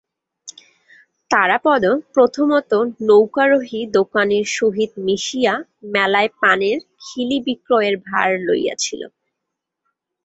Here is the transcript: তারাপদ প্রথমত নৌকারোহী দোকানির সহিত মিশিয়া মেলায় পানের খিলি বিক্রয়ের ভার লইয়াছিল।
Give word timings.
তারাপদ 1.31 1.83
প্রথমত 2.15 2.71
নৌকারোহী 3.01 3.81
দোকানির 3.97 4.45
সহিত 4.57 4.91
মিশিয়া 5.05 5.53
মেলায় 5.93 6.31
পানের 6.41 6.77
খিলি 7.03 7.37
বিক্রয়ের 7.47 7.95
ভার 8.07 8.29
লইয়াছিল। 8.47 9.01